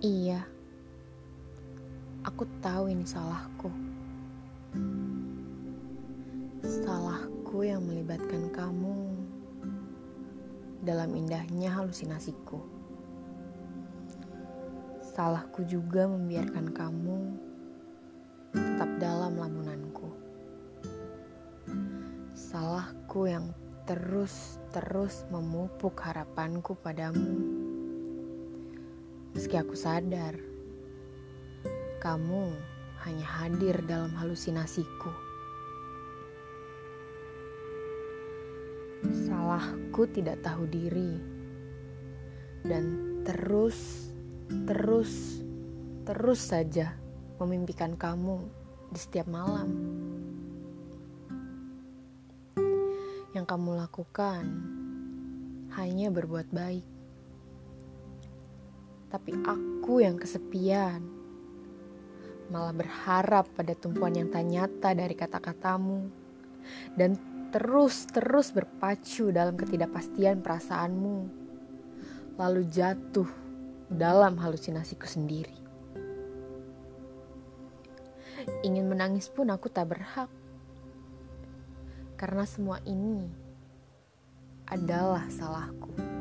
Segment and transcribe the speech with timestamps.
[0.00, 0.40] Iya,
[2.24, 3.68] aku tahu ini salahku.
[6.64, 8.96] Salahku yang melibatkan kamu
[10.88, 12.64] dalam indahnya halusinasiku.
[15.04, 17.36] Salahku juga membiarkan kamu
[18.56, 20.08] tetap dalam lamunanku.
[22.32, 23.52] Salahku yang
[23.84, 27.68] terus-terus memupuk harapanku padamu
[29.30, 30.34] Meski aku sadar,
[32.02, 32.50] kamu
[33.06, 35.12] hanya hadir dalam halusinasiku.
[39.06, 41.14] Salahku tidak tahu diri
[42.66, 42.84] dan
[43.24, 44.10] terus,
[44.66, 45.40] terus,
[46.04, 46.98] terus saja
[47.38, 48.44] memimpikan kamu
[48.90, 49.70] di setiap malam.
[53.30, 54.44] Yang kamu lakukan
[55.78, 56.82] hanya berbuat baik,
[59.10, 61.02] tapi aku yang kesepian
[62.50, 66.10] malah berharap pada tumpuan yang tak nyata dari kata-katamu
[66.98, 67.14] dan
[67.50, 71.26] terus-terus berpacu dalam ketidakpastian perasaanmu,
[72.38, 73.26] lalu jatuh
[73.90, 75.58] dalam halusinasiku sendiri.
[78.62, 80.30] Ingin menangis pun aku tak berhak,
[82.14, 83.26] karena semua ini
[84.70, 86.19] adalah salahku.